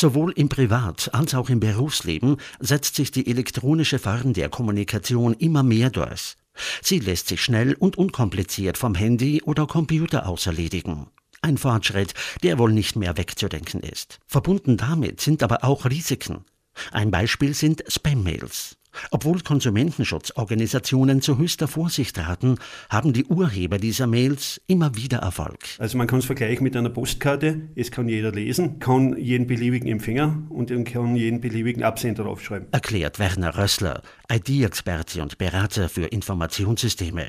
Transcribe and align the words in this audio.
Sowohl 0.00 0.30
im 0.36 0.48
Privat- 0.48 1.12
als 1.12 1.34
auch 1.34 1.50
im 1.50 1.58
Berufsleben 1.58 2.36
setzt 2.60 2.94
sich 2.94 3.10
die 3.10 3.26
elektronische 3.26 3.98
Form 3.98 4.32
der 4.32 4.48
Kommunikation 4.48 5.34
immer 5.34 5.64
mehr 5.64 5.90
durch. 5.90 6.36
Sie 6.80 7.00
lässt 7.00 7.26
sich 7.26 7.42
schnell 7.42 7.74
und 7.74 7.98
unkompliziert 7.98 8.78
vom 8.78 8.94
Handy 8.94 9.42
oder 9.42 9.66
Computer 9.66 10.28
aus 10.28 10.46
erledigen. 10.46 11.08
Ein 11.42 11.58
Fortschritt, 11.58 12.14
der 12.44 12.60
wohl 12.60 12.72
nicht 12.72 12.94
mehr 12.94 13.16
wegzudenken 13.16 13.80
ist. 13.80 14.20
Verbunden 14.28 14.76
damit 14.76 15.20
sind 15.20 15.42
aber 15.42 15.64
auch 15.64 15.84
Risiken. 15.84 16.44
Ein 16.92 17.10
Beispiel 17.10 17.52
sind 17.52 17.82
Spam-Mails. 17.88 18.76
Obwohl 19.10 19.40
Konsumentenschutzorganisationen 19.40 21.22
zu 21.22 21.38
höchster 21.38 21.68
Vorsicht 21.68 22.18
raten, 22.18 22.56
haben 22.88 23.12
die 23.12 23.24
Urheber 23.24 23.78
dieser 23.78 24.06
Mails 24.06 24.60
immer 24.66 24.94
wieder 24.96 25.18
Erfolg. 25.18 25.58
Also 25.78 25.98
man 25.98 26.06
kann 26.06 26.20
es 26.20 26.24
vergleichen 26.24 26.64
mit 26.64 26.76
einer 26.76 26.90
Postkarte. 26.90 27.68
Es 27.74 27.90
kann 27.90 28.08
jeder 28.08 28.32
lesen, 28.32 28.78
kann 28.78 29.16
jeden 29.16 29.46
beliebigen 29.46 29.88
Empfänger 29.88 30.42
und 30.48 30.68
kann 30.86 31.16
jeden 31.16 31.40
beliebigen 31.40 31.82
Absender 31.82 32.26
aufschreiben. 32.26 32.68
Erklärt 32.72 33.18
Werner 33.18 33.56
Rössler, 33.56 34.02
IT-Experte 34.30 35.22
und 35.22 35.38
Berater 35.38 35.88
für 35.88 36.06
Informationssysteme. 36.06 37.28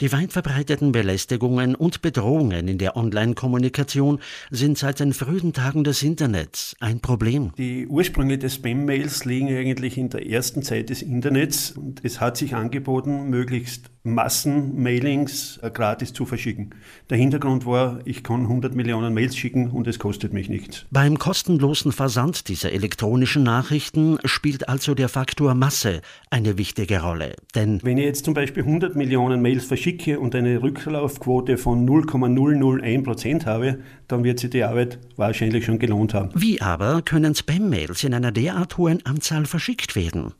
Die 0.00 0.12
weit 0.12 0.32
verbreiteten 0.32 0.92
Belästigungen 0.92 1.74
und 1.74 2.02
Bedrohungen 2.02 2.68
in 2.68 2.78
der 2.78 2.96
Online-Kommunikation 2.96 4.20
sind 4.50 4.78
seit 4.78 5.00
den 5.00 5.12
frühen 5.12 5.52
Tagen 5.52 5.84
des 5.84 6.02
Internets 6.02 6.76
ein 6.80 7.00
Problem. 7.00 7.52
Die 7.58 7.86
Ursprünge 7.86 8.38
des 8.38 8.54
Spam-Mails 8.54 9.24
liegen 9.24 9.48
eigentlich 9.48 9.96
in 9.98 10.08
der 10.08 10.26
ersten 10.26 10.62
Zeit 10.62 10.89
des 10.90 11.02
Internets 11.02 11.72
und 11.72 12.04
es 12.04 12.20
hat 12.20 12.36
sich 12.36 12.54
angeboten, 12.54 13.30
möglichst 13.30 13.90
Massenmailings 14.02 15.58
äh, 15.62 15.70
gratis 15.70 16.12
zu 16.12 16.24
verschicken. 16.24 16.74
Der 17.10 17.18
Hintergrund 17.18 17.66
war, 17.66 18.00
ich 18.06 18.22
kann 18.22 18.42
100 18.42 18.74
Millionen 18.74 19.12
Mails 19.12 19.36
schicken 19.36 19.70
und 19.70 19.86
es 19.86 19.98
kostet 19.98 20.32
mich 20.32 20.48
nichts. 20.48 20.86
Beim 20.90 21.18
kostenlosen 21.18 21.92
Versand 21.92 22.48
dieser 22.48 22.72
elektronischen 22.72 23.42
Nachrichten 23.42 24.18
spielt 24.24 24.68
also 24.68 24.94
der 24.94 25.08
Faktor 25.08 25.54
Masse 25.54 26.00
eine 26.30 26.56
wichtige 26.56 27.02
Rolle. 27.02 27.34
Denn 27.54 27.80
wenn 27.82 27.98
ich 27.98 28.04
jetzt 28.04 28.24
zum 28.24 28.34
Beispiel 28.34 28.62
100 28.62 28.96
Millionen 28.96 29.42
Mails 29.42 29.66
verschicke 29.66 30.18
und 30.18 30.34
eine 30.34 30.62
Rücklaufquote 30.62 31.58
von 31.58 31.84
0,001 31.84 33.04
Prozent 33.04 33.46
habe, 33.46 33.80
dann 34.08 34.24
wird 34.24 34.40
sich 34.40 34.50
die 34.50 34.64
Arbeit 34.64 34.98
wahrscheinlich 35.16 35.66
schon 35.66 35.78
gelohnt 35.78 36.14
haben. 36.14 36.30
Wie 36.34 36.60
aber 36.60 37.02
können 37.02 37.34
Spam-Mails 37.34 38.02
in 38.02 38.14
einer 38.14 38.32
derart 38.32 38.78
hohen 38.78 39.04
Anzahl 39.04 39.44
verschickt 39.44 39.94
werden? 39.94 40.32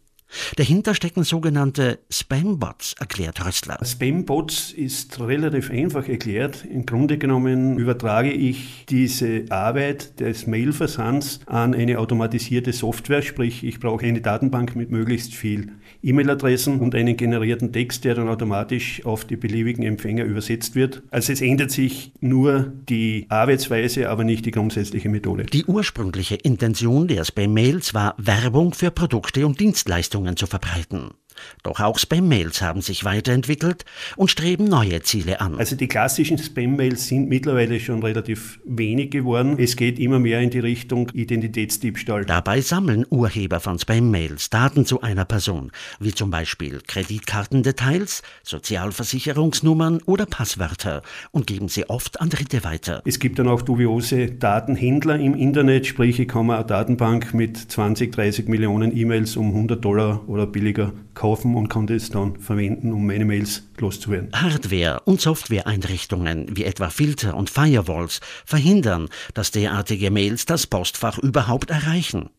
Dahinter 0.56 0.95
stecken 0.95 1.25
sogenannte 1.25 1.98
Spam-Bots, 2.11 2.95
erklärt 2.98 3.45
Rössler. 3.45 3.78
Spam-Bots 3.84 4.72
ist 4.72 5.19
relativ 5.20 5.70
einfach 5.70 6.09
erklärt. 6.09 6.64
Im 6.64 6.87
Grunde 6.87 7.19
genommen 7.19 7.78
übertrage 7.78 8.31
ich 8.31 8.84
diese 8.89 9.45
Arbeit 9.50 10.20
des 10.20 10.47
Mailversands 10.47 11.41
an 11.47 11.75
eine 11.75 11.98
automatisierte 11.98 12.72
Software, 12.72 13.22
sprich 13.22 13.64
ich 13.64 13.81
brauche 13.81 14.06
eine 14.06 14.20
Datenbank 14.20 14.77
mit 14.77 14.91
möglichst 14.91 15.34
viel 15.34 15.72
E-Mail-Adressen 16.03 16.81
und 16.81 16.94
einen 16.94 17.17
generierten 17.17 17.72
Text, 17.72 18.05
der 18.05 18.15
dann 18.15 18.28
automatisch 18.28 19.05
auf 19.05 19.25
die 19.25 19.37
beliebigen 19.37 19.83
Empfänger 19.83 20.25
übersetzt 20.25 20.75
wird. 20.75 21.03
Also 21.11 21.33
es 21.33 21.41
ändert 21.41 21.70
sich 21.70 22.12
nur 22.20 22.72
die 22.89 23.27
Arbeitsweise, 23.28 24.09
aber 24.09 24.25
nicht 24.25 24.47
die 24.47 24.50
grundsätzliche 24.50 25.09
Methode. 25.09 25.44
Die 25.44 25.65
ursprüngliche 25.65 26.37
Intention 26.37 27.09
der 27.09 27.25
Spam-Mails 27.25 27.94
war 27.94 28.15
Werbung 28.17 28.72
für 28.75 28.91
Produkte 28.91 29.47
und 29.47 29.61
Dienstleistungen 29.61 30.19
Richtungen 30.20 30.36
zu 30.36 30.46
verbreiten. 30.46 31.14
Doch 31.62 31.80
auch 31.80 31.98
Spam-Mails 31.98 32.62
haben 32.62 32.80
sich 32.80 33.05
weiterentwickelt 33.05 33.84
und 34.16 34.30
streben 34.30 34.64
neue 34.64 35.02
Ziele 35.02 35.41
an. 35.41 35.58
Also 35.58 35.77
die 35.77 35.88
klassischen 35.88 36.38
Spam-Mails 36.38 37.06
sind 37.06 37.28
mittlerweile 37.28 37.80
schon 37.80 38.02
relativ 38.02 38.60
wenig 38.64 39.10
geworden. 39.10 39.56
Es 39.58 39.77
geht 39.77 39.98
immer 39.98 40.19
mehr 40.19 40.41
in 40.41 40.50
die 40.50 40.58
Richtung 40.58 41.10
Identitätsdiebstahl. 41.10 42.24
Dabei 42.24 42.60
sammeln 42.60 43.05
Urheber 43.10 43.60
von 43.60 43.78
Spam-Mails 43.78 44.50
Daten 44.50 44.86
zu 44.86 45.00
einer 45.00 45.24
Person, 45.24 45.70
wie 45.98 46.12
zum 46.12 46.30
Beispiel 46.30 46.80
Kreditkartendetails, 46.86 48.22
Sozialversicherungsnummern 48.42 50.00
oder 50.06 50.26
Passwörter 50.26 51.03
und 51.31 51.47
geben 51.47 51.69
sie 51.69 51.88
oft 51.88 52.20
an 52.20 52.31
Dritte 52.31 52.65
weiter. 52.65 53.03
Es 53.04 53.19
gibt 53.19 53.38
dann 53.38 53.48
auch 53.48 53.62
dubiose 53.62 54.31
Datenhändler 54.31 55.19
im 55.19 55.34
Internet, 55.34 55.86
sprich 55.86 56.20
ich 56.20 56.28
kann 56.28 56.47
mir 56.47 56.56
eine 56.56 56.66
Datenbank 56.66 57.34
mit 57.34 57.56
20, 57.56 58.12
30 58.12 58.48
Millionen 58.48 58.97
E-Mails 58.97 59.36
um 59.36 59.48
100 59.48 59.84
Dollar 59.84 60.28
oder 60.28 60.47
billiger 60.47 60.92
kaufen 61.20 61.54
und 61.54 61.69
kann 61.69 61.86
das 61.86 62.08
dann 62.08 62.36
verwenden, 62.41 62.94
um 62.94 63.06
meine 63.06 63.26
Mails 63.26 63.69
loszuwerden. 63.76 64.31
Hardware- 64.32 65.03
und 65.04 65.20
Softwareeinrichtungen 65.20 66.47
wie 66.56 66.64
etwa 66.64 66.88
Filter 66.88 67.36
und 67.36 67.50
Firewalls 67.50 68.20
verhindern, 68.47 69.08
dass 69.34 69.50
derartige 69.50 70.10
Mails 70.10 70.47
das 70.47 70.66
Postfach 70.66 71.19
überhaupt 71.19 71.69
erreichen. 71.69 72.30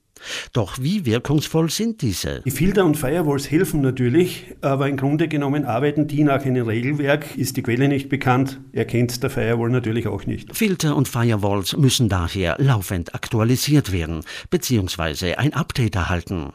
Doch 0.53 0.79
wie 0.79 1.05
wirkungsvoll 1.05 1.69
sind 1.69 2.01
diese? 2.01 2.41
Die 2.45 2.51
Filter 2.51 2.85
und 2.85 2.97
Firewalls 2.97 3.49
helfen 3.49 3.81
natürlich, 3.81 4.45
aber 4.61 4.87
im 4.89 4.97
Grunde 4.97 5.27
genommen 5.27 5.65
arbeiten 5.65 6.07
die 6.07 6.23
nach 6.23 6.43
einem 6.43 6.67
Regelwerk. 6.67 7.37
Ist 7.37 7.57
die 7.57 7.63
Quelle 7.63 7.87
nicht 7.87 8.09
bekannt, 8.09 8.59
erkennt 8.71 9.21
der 9.23 9.29
Firewall 9.29 9.69
natürlich 9.69 10.07
auch 10.07 10.25
nicht. 10.25 10.55
Filter 10.55 10.95
und 10.95 11.07
Firewalls 11.07 11.77
müssen 11.77 12.09
daher 12.09 12.55
laufend 12.59 13.13
aktualisiert 13.15 13.91
werden 13.91 14.21
bzw. 14.49 15.35
ein 15.35 15.53
Update 15.53 15.95
erhalten. 15.95 16.53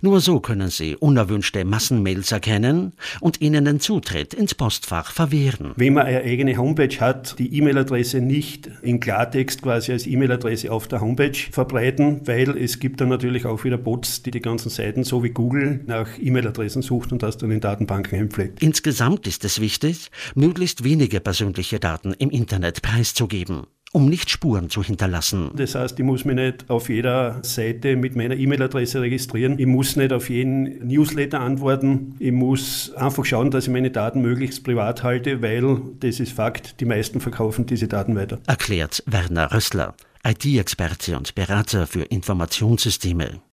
Nur 0.00 0.20
so 0.20 0.40
können 0.40 0.68
Sie 0.68 0.96
unerwünschte 0.96 1.64
Massenmails 1.64 2.32
erkennen 2.32 2.92
und 3.20 3.40
ihnen 3.40 3.64
den 3.64 3.80
Zutritt 3.80 4.34
ins 4.34 4.54
Postfach 4.54 5.12
verwehren. 5.12 5.72
Wenn 5.76 5.94
man 5.94 6.06
eine 6.06 6.22
eigene 6.22 6.56
Homepage 6.56 6.96
hat, 7.00 7.38
die 7.38 7.56
E-Mail-Adresse 7.56 8.20
nicht 8.20 8.70
in 8.82 9.00
Klartext 9.00 9.62
quasi 9.62 9.92
als 9.92 10.06
E-Mail-Adresse 10.06 10.70
auf 10.72 10.88
der 10.88 11.00
Homepage 11.00 11.38
verbreiten, 11.50 12.26
weil 12.26 12.56
es 12.56 12.78
gibt 12.78 13.00
dann 13.00 13.08
natürlich 13.08 13.46
auch 13.46 13.64
wieder 13.64 13.78
Bots, 13.78 14.22
die 14.22 14.30
die 14.30 14.40
ganzen 14.40 14.70
Seiten 14.70 15.04
so 15.04 15.22
wie 15.22 15.30
Google 15.30 15.80
nach 15.86 16.08
E-Mail-Adressen 16.20 16.82
sucht 16.82 17.12
und 17.12 17.22
das 17.22 17.38
dann 17.38 17.50
in 17.50 17.60
Datenbanken 17.60 18.18
einpflegt. 18.18 18.62
Insgesamt 18.62 19.26
ist 19.26 19.44
es 19.44 19.60
wichtig, 19.60 20.10
möglichst 20.34 20.84
wenige 20.84 21.20
persönliche 21.20 21.78
Daten 21.78 22.12
im 22.18 22.30
Internet 22.30 22.82
preiszugeben 22.82 23.66
um 23.92 24.06
nicht 24.06 24.30
Spuren 24.30 24.68
zu 24.70 24.82
hinterlassen. 24.82 25.50
Das 25.54 25.74
heißt, 25.74 25.98
ich 25.98 26.04
muss 26.04 26.24
mich 26.24 26.36
nicht 26.36 26.68
auf 26.68 26.88
jeder 26.88 27.42
Seite 27.42 27.96
mit 27.96 28.16
meiner 28.16 28.36
E-Mail-Adresse 28.36 29.00
registrieren. 29.00 29.58
Ich 29.58 29.66
muss 29.66 29.96
nicht 29.96 30.12
auf 30.12 30.28
jeden 30.28 30.86
Newsletter 30.86 31.40
antworten. 31.40 32.14
Ich 32.18 32.32
muss 32.32 32.92
einfach 32.94 33.24
schauen, 33.24 33.50
dass 33.50 33.66
ich 33.66 33.72
meine 33.72 33.90
Daten 33.90 34.20
möglichst 34.20 34.64
privat 34.64 35.02
halte, 35.02 35.42
weil, 35.42 35.80
das 36.00 36.20
ist 36.20 36.32
Fakt, 36.32 36.80
die 36.80 36.84
meisten 36.84 37.20
verkaufen 37.20 37.66
diese 37.66 37.88
Daten 37.88 38.14
weiter. 38.14 38.38
Erklärt 38.46 39.02
Werner 39.06 39.52
Rössler, 39.52 39.94
IT-Experte 40.24 41.16
und 41.16 41.34
Berater 41.34 41.86
für 41.86 42.02
Informationssysteme. 42.02 43.40